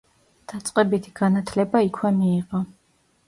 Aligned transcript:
დაწყებითი 0.53 1.11
განათლება 1.19 1.81
იქვე 1.89 2.13
მიიღო. 2.21 2.65